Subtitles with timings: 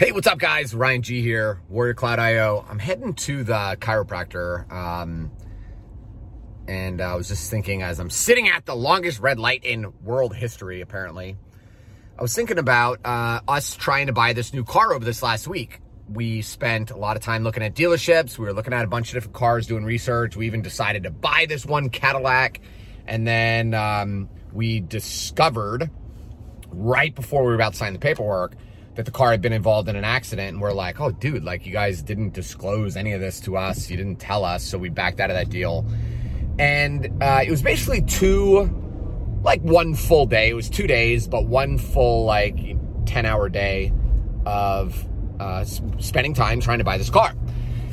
[0.00, 0.74] Hey, what's up, guys?
[0.74, 2.64] Ryan G here, Warrior Cloud IO.
[2.66, 5.30] I'm heading to the chiropractor, um,
[6.66, 10.34] and I was just thinking as I'm sitting at the longest red light in world
[10.34, 11.36] history, apparently,
[12.18, 15.46] I was thinking about uh, us trying to buy this new car over this last
[15.46, 15.80] week.
[16.08, 18.38] We spent a lot of time looking at dealerships.
[18.38, 20.34] We were looking at a bunch of different cars, doing research.
[20.34, 22.62] We even decided to buy this one Cadillac,
[23.06, 25.90] and then um, we discovered
[26.70, 28.56] right before we were about to sign the paperwork
[29.00, 31.64] that the car had been involved in an accident and we're like oh dude like
[31.64, 33.88] you guys didn't disclose any of this to us.
[33.88, 35.86] You didn't tell us so we backed out of that deal.
[36.58, 38.68] And uh, it was basically two
[39.42, 40.50] like one full day.
[40.50, 43.90] It was two days but one full like 10 hour day
[44.44, 45.02] of
[45.40, 47.32] uh, spending time trying to buy this car.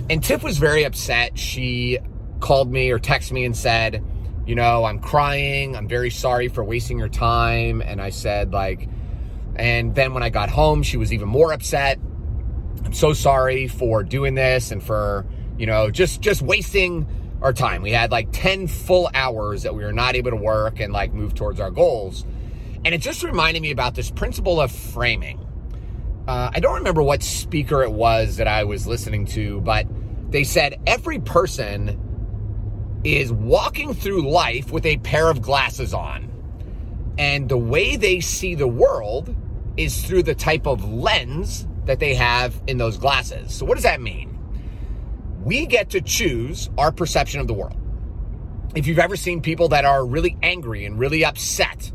[0.09, 1.39] And tiff was very upset.
[1.39, 1.99] She
[2.41, 4.03] called me or texted me and said
[4.45, 5.77] you know i'm crying.
[5.77, 7.81] I'm very sorry for wasting your time.
[7.81, 8.89] And i said like
[9.57, 11.99] and then when I got home, she was even more upset.
[12.85, 15.25] I'm so sorry for doing this and for,
[15.57, 17.07] you know, just just wasting
[17.41, 17.81] our time.
[17.81, 21.13] We had like 10 full hours that we were not able to work and like
[21.13, 22.25] move towards our goals.
[22.85, 25.43] And it just reminded me about this principle of framing.
[26.27, 29.87] Uh, I don't remember what speaker it was that I was listening to, but
[30.29, 32.03] they said every person
[33.03, 36.31] is walking through life with a pair of glasses on.
[37.17, 39.35] And the way they see the world
[39.77, 43.53] is through the type of lens that they have in those glasses.
[43.53, 44.37] So, what does that mean?
[45.43, 47.77] We get to choose our perception of the world.
[48.75, 51.91] If you've ever seen people that are really angry and really upset,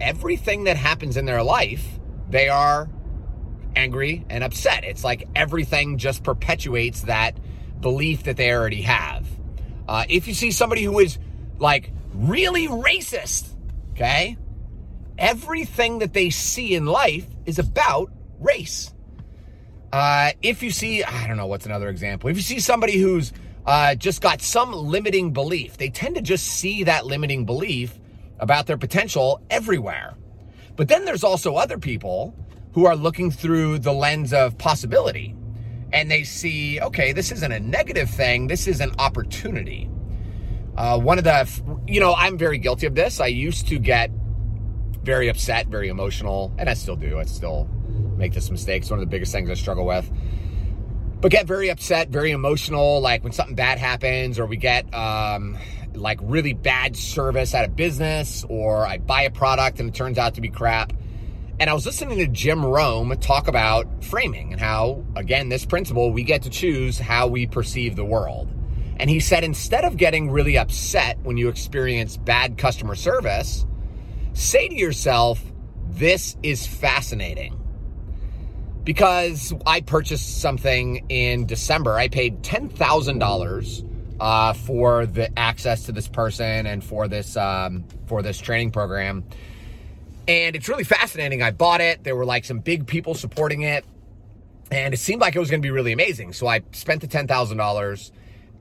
[0.00, 1.86] everything that happens in their life,
[2.30, 2.88] they are
[3.76, 4.84] angry and upset.
[4.84, 7.38] It's like everything just perpetuates that
[7.80, 9.26] belief that they already have.
[9.88, 11.18] Uh, if you see somebody who is
[11.58, 13.48] like really racist,
[13.92, 14.36] okay,
[15.20, 18.92] everything that they see in life is about race.
[19.92, 22.30] Uh, if you see, I don't know what's another example.
[22.30, 23.32] If you see somebody who's
[23.66, 27.98] uh, just got some limiting belief, they tend to just see that limiting belief
[28.38, 30.16] about their potential everywhere.
[30.76, 32.34] But then there's also other people
[32.72, 35.34] who are looking through the lens of possibility
[35.92, 39.90] and they see, okay, this isn't a negative thing, this is an opportunity.
[40.76, 43.20] Uh, one of the, you know, I'm very guilty of this.
[43.20, 44.10] I used to get
[45.02, 47.18] very upset, very emotional, and I still do.
[47.18, 47.68] I still
[48.16, 48.82] make this mistake.
[48.82, 50.10] It's one of the biggest things I struggle with.
[51.20, 55.58] But get very upset, very emotional, like when something bad happens, or we get um,
[55.94, 60.18] like really bad service at a business, or I buy a product and it turns
[60.18, 60.92] out to be crap.
[61.58, 66.10] And I was listening to Jim Rohn talk about framing and how, again, this principle,
[66.10, 68.48] we get to choose how we perceive the world.
[68.98, 73.66] And he said instead of getting really upset when you experience bad customer service,
[74.32, 75.42] say to yourself,
[75.88, 77.56] this is fascinating.
[78.84, 81.94] Because I purchased something in December.
[81.94, 88.22] I paid $10,000 uh, for the access to this person and for this um, for
[88.22, 89.24] this training program.
[90.28, 91.42] And it's really fascinating.
[91.42, 92.04] I bought it.
[92.04, 93.84] There were like some big people supporting it.
[94.70, 96.32] And it seemed like it was going to be really amazing.
[96.32, 98.10] So I spent the $10,000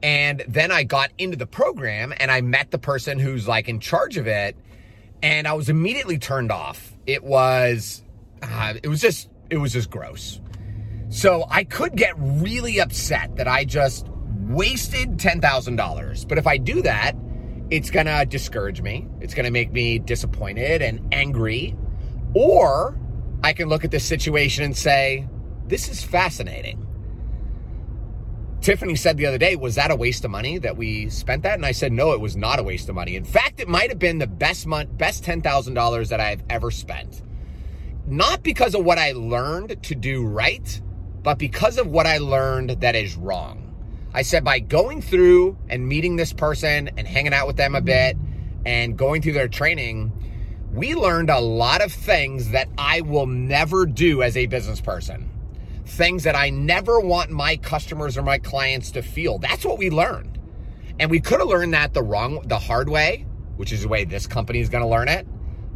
[0.01, 3.79] and then I got into the program and I met the person who's like in
[3.79, 4.55] charge of it
[5.21, 6.93] and I was immediately turned off.
[7.05, 8.03] It was,
[8.41, 10.39] uh, it was just, it was just gross.
[11.09, 14.07] So I could get really upset that I just
[14.47, 16.27] wasted $10,000.
[16.27, 17.15] But if I do that,
[17.69, 19.07] it's going to discourage me.
[19.19, 21.75] It's going to make me disappointed and angry.
[22.33, 22.99] Or
[23.43, 25.27] I can look at this situation and say,
[25.67, 26.85] this is fascinating.
[28.61, 31.53] Tiffany said the other day, was that a waste of money that we spent that?
[31.53, 33.15] And I said, no, it was not a waste of money.
[33.15, 37.21] In fact, it might have been the best month, best $10,000 that I've ever spent.
[38.05, 40.81] Not because of what I learned to do right,
[41.23, 43.65] but because of what I learned that is wrong.
[44.13, 47.81] I said by going through and meeting this person and hanging out with them a
[47.81, 48.17] bit
[48.65, 50.11] and going through their training,
[50.73, 55.29] we learned a lot of things that I will never do as a business person
[55.89, 59.39] things that I never want my customers or my clients to feel.
[59.39, 60.39] That's what we learned.
[60.99, 63.25] And we could have learned that the wrong, the hard way,
[63.57, 65.27] which is the way this company is going to learn it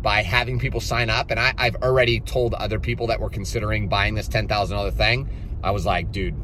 [0.01, 1.31] by having people sign up.
[1.31, 5.30] And I—I've already told other people that were considering buying this $10,000 thing.
[5.63, 6.36] I was like, dude,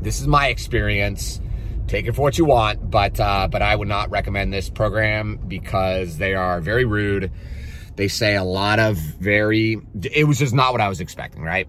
[0.00, 1.40] this is my experience.
[1.88, 5.38] Take it for what you want, but uh, but I would not recommend this program
[5.48, 7.32] because they are very rude.
[7.96, 9.78] They say a lot of very.
[10.02, 11.66] It was just not what I was expecting, right?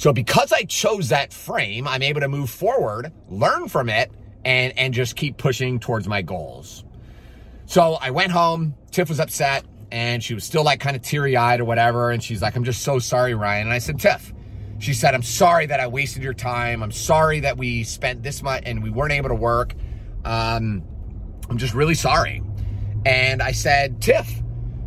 [0.00, 4.10] So because I chose that frame, I'm able to move forward, learn from it,
[4.46, 6.84] and, and just keep pushing towards my goals.
[7.66, 8.74] So I went home.
[8.92, 12.12] Tiff was upset and she was still like kind of teary eyed or whatever.
[12.12, 13.66] And she's like, I'm just so sorry, Ryan.
[13.66, 14.32] And I said, Tiff,
[14.78, 16.82] She said, I'm sorry that I wasted your time.
[16.82, 19.74] I'm sorry that we spent this much and we weren't able to work.
[20.24, 20.82] Um,
[21.50, 22.42] I'm just really sorry.
[23.04, 24.42] And I said, Tiff,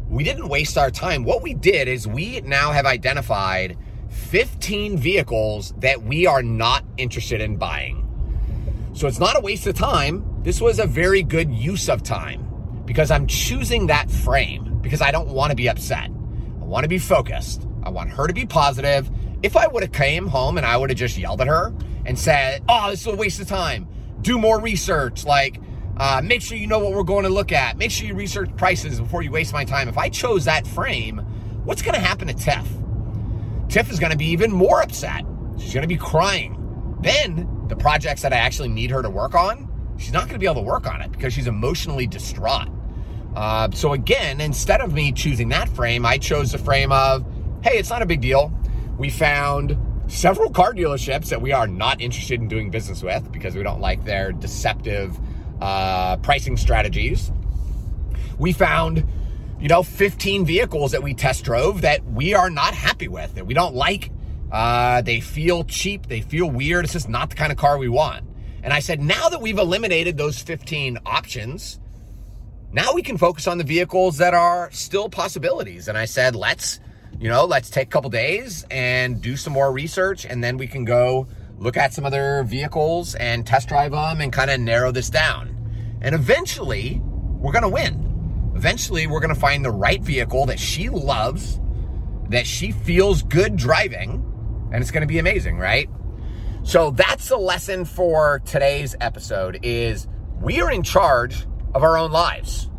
[0.10, 1.24] we didn't waste our time.
[1.24, 3.78] What we did is we now have identified
[4.14, 8.00] 15 vehicles that we are not interested in buying.
[8.94, 10.24] So it's not a waste of time.
[10.44, 12.48] This was a very good use of time
[12.86, 16.12] because I'm choosing that frame because I don't want to be upset.
[16.62, 17.68] I want to be focused.
[17.82, 19.10] I want her to be positive.
[19.42, 21.74] If I would have came home and I would have just yelled at her
[22.06, 23.88] and said, "Oh, this is a waste of time.
[24.22, 25.26] Do more research.
[25.26, 25.60] Like,
[25.98, 27.78] uh, make sure you know what we're going to look at.
[27.78, 31.18] Make sure you research prices before you waste my time." If I chose that frame,
[31.64, 32.68] what's going to happen to Tiff?
[33.74, 35.26] Tiff is going to be even more upset.
[35.58, 36.96] She's going to be crying.
[37.02, 39.68] Then the projects that I actually need her to work on,
[39.98, 42.68] she's not going to be able to work on it because she's emotionally distraught.
[43.36, 47.26] Uh, so again, instead of me choosing that frame, I chose the frame of,
[47.64, 48.54] hey, it's not a big deal.
[49.00, 53.56] We found several car dealerships that we are not interested in doing business with because
[53.56, 55.20] we don't like their deceptive
[55.62, 57.32] uh, pricing strategies.
[58.38, 59.04] We found,
[59.64, 63.48] you know, 15 vehicles that we test drove that we are not happy with, that
[63.48, 64.12] we don't like.
[64.52, 66.84] Uh, they feel cheap, they feel weird.
[66.84, 68.26] It's just not the kind of car we want.
[68.62, 71.80] And I said, now that we've eliminated those 15 options,
[72.74, 75.88] now we can focus on the vehicles that are still possibilities.
[75.88, 76.82] And I said, let's
[77.18, 80.68] you know, let's take a couple days and do some more research, and then we
[80.68, 81.26] can go
[81.58, 85.56] look at some other vehicles and test drive them and kind of narrow this down.
[86.02, 88.03] And eventually, we're going to win.
[88.56, 91.60] Eventually, we're going to find the right vehicle that she loves,
[92.30, 94.24] that she feels good driving,
[94.72, 95.90] and it's going to be amazing, right?
[96.64, 100.08] So that's the lesson for today's episode is
[100.40, 102.70] we are in charge of our own lives.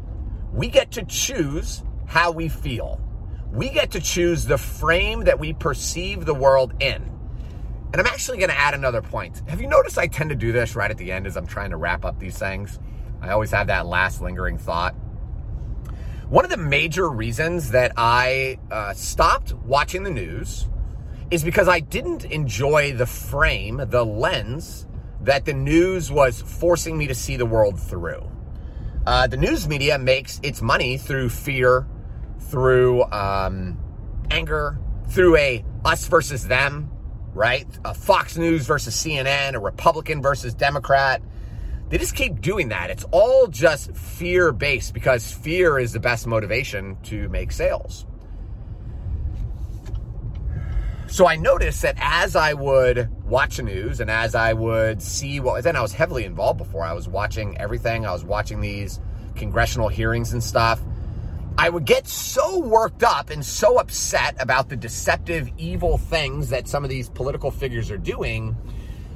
[0.52, 3.04] We get to choose how we feel
[3.54, 7.10] we get to choose the frame that we perceive the world in.
[7.92, 9.42] And I'm actually going to add another point.
[9.46, 11.70] Have you noticed I tend to do this right at the end as I'm trying
[11.70, 12.80] to wrap up these things?
[13.22, 14.96] I always have that last lingering thought.
[16.28, 20.68] One of the major reasons that I uh, stopped watching the news
[21.30, 24.86] is because I didn't enjoy the frame, the lens
[25.22, 28.30] that the news was forcing me to see the world through.
[29.06, 31.86] Uh, the news media makes its money through fear
[32.54, 33.78] through um,
[34.30, 34.78] anger,
[35.08, 36.90] through a us versus them,
[37.34, 37.66] right?
[37.84, 41.22] A Fox News versus CNN, a Republican versus Democrat.
[41.88, 42.90] They just keep doing that.
[42.90, 48.06] It's all just fear based because fear is the best motivation to make sales.
[51.06, 55.38] So I noticed that as I would watch the news and as I would see
[55.38, 56.82] what, then I was heavily involved before.
[56.82, 58.04] I was watching everything.
[58.04, 58.98] I was watching these
[59.36, 60.82] congressional hearings and stuff.
[61.56, 66.66] I would get so worked up and so upset about the deceptive, evil things that
[66.66, 68.56] some of these political figures are doing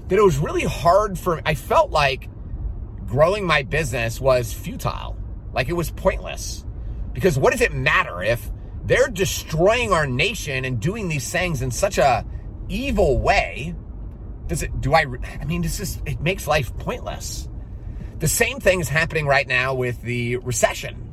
[0.07, 2.29] that it was really hard for I felt like
[3.09, 5.17] growing my business was futile.
[5.53, 6.65] Like it was pointless.
[7.13, 8.51] Because what does it matter if
[8.85, 12.25] they're destroying our nation and doing these things in such a
[12.69, 13.75] evil way?
[14.47, 15.05] Does it do I
[15.41, 17.49] I mean this is it makes life pointless.
[18.19, 21.09] The same thing is happening right now with the recession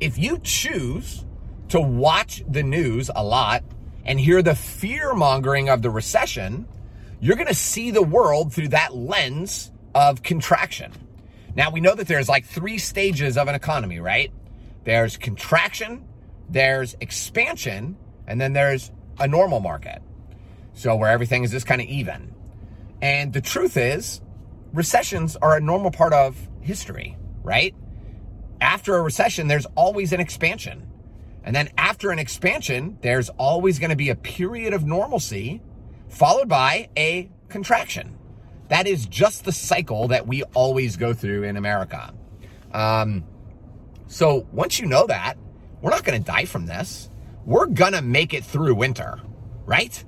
[0.00, 1.24] if you choose
[1.68, 3.64] to watch the news a lot
[4.04, 6.66] and hear the fear mongering of the recession,
[7.20, 10.92] you're going to see the world through that lens of contraction.
[11.56, 14.30] Now, we know that there's like three stages of an economy, right?
[14.84, 16.06] There's contraction,
[16.48, 17.96] there's expansion,
[18.28, 20.02] and then there's a normal market.
[20.74, 22.34] So, where everything is just kind of even.
[23.02, 24.20] And the truth is,
[24.72, 27.74] recessions are a normal part of history, right?
[28.60, 30.86] after a recession, there's always an expansion.
[31.44, 35.62] And then after an expansion, there's always going to be a period of normalcy
[36.08, 38.18] followed by a contraction.
[38.68, 42.12] That is just the cycle that we always go through in America.
[42.72, 43.24] Um,
[44.06, 45.36] so once you know that,
[45.80, 47.10] we're not going to die from this.
[47.44, 49.20] We're going to make it through winter,
[49.64, 50.04] right?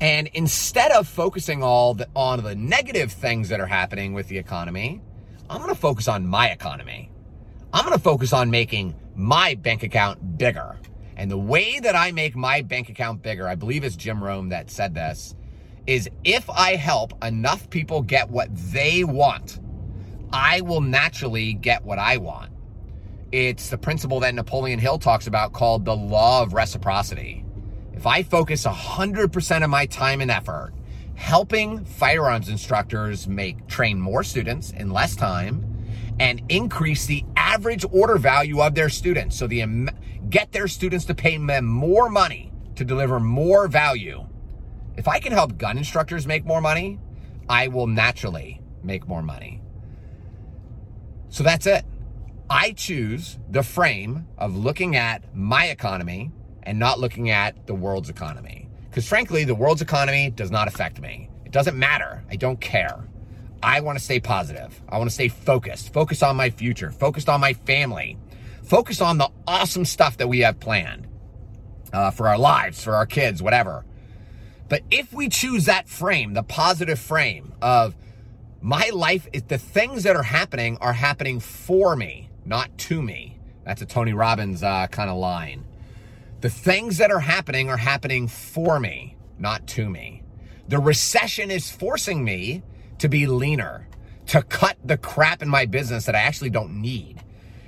[0.00, 4.38] And instead of focusing all the, on the negative things that are happening with the
[4.38, 5.00] economy,
[5.48, 7.10] I'm going to focus on my economy.
[7.72, 10.76] I'm going to focus on making my bank account bigger.
[11.16, 14.48] And the way that I make my bank account bigger, I believe it's Jim Rohn
[14.48, 15.34] that said this,
[15.86, 19.60] is if I help enough people get what they want,
[20.32, 22.50] I will naturally get what I want.
[23.32, 27.44] It's the principle that Napoleon Hill talks about called the law of reciprocity.
[27.92, 30.72] If I focus 100% of my time and effort
[31.14, 35.64] helping firearms instructors make train more students in less time
[36.18, 39.36] and increase the average order value of their students.
[39.36, 39.64] So the
[40.30, 44.26] get their students to pay them more money to deliver more value.
[44.96, 46.98] If I can help gun instructors make more money,
[47.48, 49.60] I will naturally make more money.
[51.28, 51.84] So that's it.
[52.48, 56.30] I choose the frame of looking at my economy
[56.62, 58.68] and not looking at the world's economy.
[58.88, 61.28] Because frankly, the world's economy does not affect me.
[61.44, 62.22] It doesn't matter.
[62.30, 63.04] I don't care.
[63.62, 64.80] I want to stay positive.
[64.88, 68.18] I want to stay focused, focus on my future, focused on my family,
[68.62, 71.08] focus on the awesome stuff that we have planned
[71.92, 73.84] uh, for our lives, for our kids, whatever.
[74.68, 77.94] But if we choose that frame, the positive frame of
[78.60, 83.38] my life, is the things that are happening are happening for me, not to me.
[83.64, 85.64] That's a Tony Robbins uh, kind of line.
[86.40, 90.22] The things that are happening are happening for me, not to me.
[90.68, 92.62] The recession is forcing me
[92.98, 93.86] to be leaner,
[94.28, 97.22] to cut the crap in my business that I actually don't need.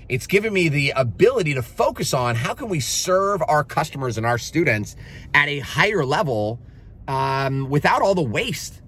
[0.09, 4.25] It's given me the ability to focus on how can we serve our customers and
[4.25, 4.97] our students
[5.35, 6.61] at a higher level
[7.09, 8.83] um, without all the waste.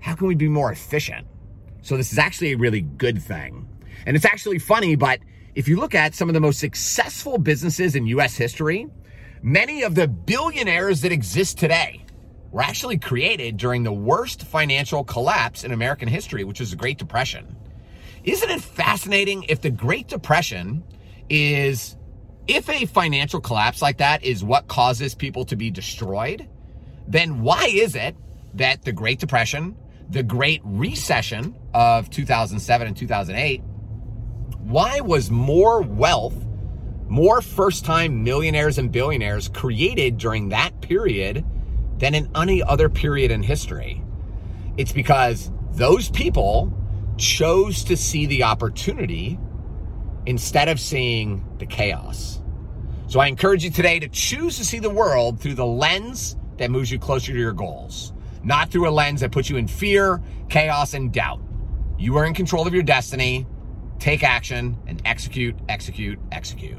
[0.00, 1.26] How can we be more efficient?
[1.82, 3.68] So this is actually a really good thing.
[4.06, 5.20] And it's actually funny, but
[5.54, 8.86] if you look at some of the most successful businesses in US history,
[9.42, 12.04] many of the billionaires that exist today
[12.50, 16.98] were actually created during the worst financial collapse in American history, which was the Great
[16.98, 17.56] Depression.
[18.24, 20.84] Isn't it fascinating if the Great Depression
[21.28, 21.96] is,
[22.46, 26.48] if a financial collapse like that is what causes people to be destroyed,
[27.08, 28.14] then why is it
[28.54, 29.74] that the Great Depression,
[30.10, 33.62] the Great Recession of 2007 and 2008,
[34.58, 36.36] why was more wealth,
[37.08, 41.46] more first time millionaires and billionaires created during that period
[41.96, 44.04] than in any other period in history?
[44.76, 46.70] It's because those people
[47.16, 49.38] chose to see the opportunity
[50.26, 52.42] instead of seeing the chaos.
[53.06, 56.70] So I encourage you today to choose to see the world through the lens that
[56.70, 58.12] moves you closer to your goals,
[58.42, 61.40] not through a lens that puts you in fear, chaos, and doubt.
[61.98, 63.46] You are in control of your destiny.
[63.98, 66.78] Take action and execute, execute, execute.